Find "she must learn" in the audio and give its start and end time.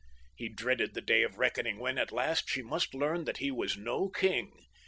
2.49-3.25